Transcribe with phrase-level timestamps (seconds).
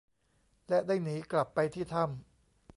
[0.69, 2.09] และได้หนีกลับไปที่ถ้ำ